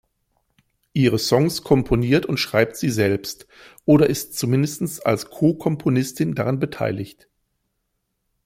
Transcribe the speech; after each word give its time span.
Ihre 0.93 1.19
Songs 1.19 1.61
komponiert 1.61 2.25
und 2.25 2.37
schreibt 2.39 2.75
sie 2.75 2.89
selbst 2.89 3.45
oder 3.85 4.07
ist 4.09 4.35
zumindest 4.35 5.05
als 5.05 5.29
Co-Komponistin 5.29 6.33
daran 6.33 6.57
beteiligt. 6.59 7.29